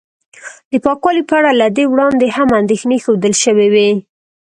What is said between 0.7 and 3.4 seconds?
د پاکوالي په اړه له دې وړاندې هم اندېښنې ښودل